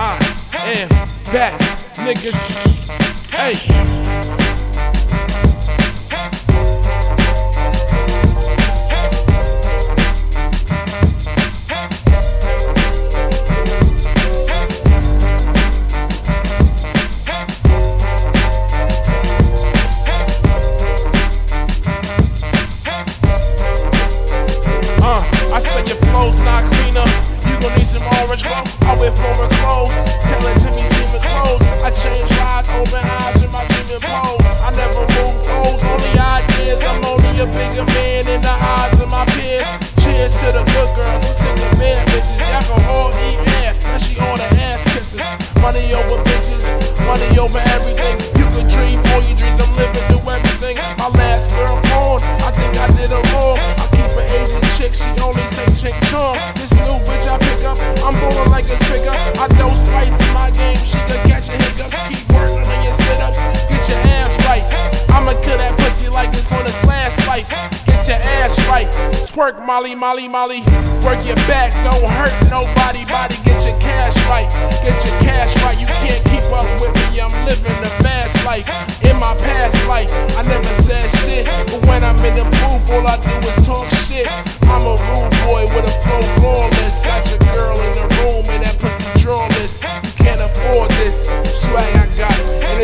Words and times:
I 0.00 0.72
am 0.72 0.88
back, 1.32 1.58
niggas. 1.96 2.38
Hey. 3.30 4.47
Your 25.88 25.96
flow's 26.12 26.36
not 26.44 26.62
cleaner. 26.68 27.08
You 27.48 27.56
gon' 27.64 27.72
need 27.74 27.88
some 27.88 28.04
orange 28.20 28.44
glow. 28.44 28.62
I 28.84 28.92
wear 29.00 29.10
foreign 29.10 29.48
clothes. 29.58 29.96
Tell 30.28 30.44
it 30.44 30.60
to 30.60 30.68
me, 30.76 30.84
seeming 30.84 31.24
clothes. 31.32 31.64
I 31.80 31.88
change 31.88 32.28
lives, 32.36 32.68
open 32.76 33.00
eyes 33.00 33.40
in 33.40 33.50
my 33.50 33.64
dreaming 33.72 34.04
pose. 34.04 34.44
I 34.60 34.68
never 34.76 35.08
move 35.16 35.36
foes, 35.48 35.80
only 35.88 36.12
ideas. 36.12 36.78
I'm 36.84 37.00
only 37.04 37.32
a 37.40 37.48
bigger 37.56 37.88
man 37.96 38.28
in 38.28 38.44
the 38.44 38.52
eyes 38.52 39.00
of 39.00 39.08
my 39.08 39.24
peers. 39.32 39.64
Cheers 40.04 40.36
to 40.44 40.52
the 40.52 40.62
good 40.76 40.90
girls, 40.92 41.24
I'm 41.24 41.34
sick 41.34 41.56
of 41.56 41.72
bitches. 41.80 42.36
Y'all 42.36 42.64
can 42.68 42.80
all 42.92 43.10
eat 43.24 43.40
ass, 43.64 43.80
especially 43.80 44.20
all 44.20 44.36
the 44.36 44.48
ass 44.60 44.84
kisses. 44.92 45.24
Money 45.64 45.88
over 45.96 46.20
bitches, 46.28 46.68
money 47.08 47.28
over 47.40 47.64
everything. 47.72 48.20
You 48.36 48.46
can 48.52 48.68
dream 48.68 49.00
all 49.16 49.24
your 49.24 49.36
dreams, 49.40 49.56
I'm 49.56 49.72
living 49.72 50.04
through 50.12 50.28
everything. 50.28 50.76
My 51.00 51.08
last 51.16 51.48
girl 51.56 51.80
gone, 51.88 52.20
I 52.44 52.52
think 52.52 52.76
I 52.76 52.92
did 52.92 53.08
her 53.08 53.24
wrong. 53.32 53.56
I 53.80 53.88
keep 53.96 54.12
an 54.20 54.28
Asian 54.36 54.67
chick, 54.78 54.94
she 54.94 55.10
only 55.18 55.42
say 55.50 55.66
chick 55.74 55.96
chong. 56.06 56.38
This 56.54 56.70
new 56.86 57.02
bitch 57.02 57.26
I 57.26 57.34
pick 57.42 57.66
up, 57.66 57.78
I'm 57.98 58.14
ballin' 58.22 58.50
like 58.50 58.70
a 58.70 58.78
up. 59.10 59.18
I 59.34 59.48
don't 59.58 59.74
spice 59.74 60.14
in 60.14 60.30
my 60.32 60.50
game, 60.54 60.78
she 60.86 61.02
could 61.10 61.18
catch 61.26 61.50
your 61.50 61.58
hiccups. 61.58 61.98
Keep 62.06 62.22
working 62.30 62.62
on 62.62 62.80
your 62.86 62.94
sit 62.94 63.18
ups, 63.18 63.42
get 63.66 63.82
your 63.90 63.98
abs 64.22 64.38
right. 64.46 64.62
I'ma 65.10 65.34
kill 65.42 65.58
that 65.58 65.74
pussy 65.82 66.08
like 66.08 66.30
it's 66.30 66.52
on 66.52 66.62
its 66.64 66.78
last 66.86 67.18
life. 67.26 67.50
Get 67.86 68.06
your 68.06 68.22
ass 68.38 68.54
right, 68.70 68.86
twerk 69.26 69.58
Molly, 69.66 69.96
Molly, 69.96 70.28
Molly. 70.28 70.62
Work 71.02 71.26
your 71.26 71.40
back, 71.50 71.74
don't 71.82 72.06
hurt 72.14 72.34
nobody. 72.46 73.02
Body, 73.10 73.34
get 73.42 73.58
your 73.66 73.74
cash 73.82 74.14
right, 74.30 74.46
get 74.86 74.94
your 75.02 75.18
cash 75.26 75.58
right. 75.66 75.74
You 75.74 75.90
can't 76.06 76.22
keep 76.30 76.46
up 76.54 76.68
with 76.78 76.94
me, 76.94 77.18
I'm 77.18 77.34
living 77.50 77.78
the 77.82 77.90
fast 77.98 78.38
life. 78.46 78.62
In 79.02 79.18
my 79.18 79.34
past 79.42 79.74
life, 79.90 80.10
I 80.38 80.46
never 80.46 80.72
said 80.86 81.10
shit, 81.26 81.50
but 81.66 81.82
when 81.90 82.04
I'm 82.04 82.18
in 82.22 82.38
the 82.38 82.46
booth, 82.62 82.86
all 82.94 83.02
I 83.02 83.18
do 83.18 83.34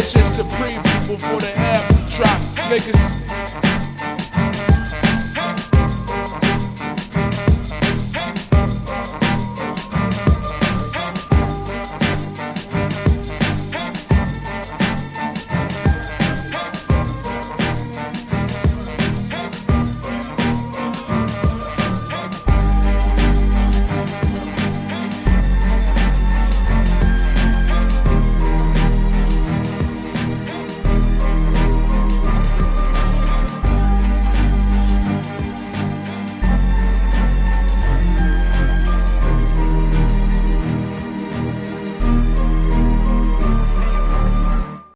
It's 0.04 0.12
just 0.12 0.38
a 0.38 0.44
preview 0.44 1.08
before 1.08 1.40
the 1.40 1.58
album 1.58 1.96
drop, 2.10 2.38
niggas. 2.68 3.63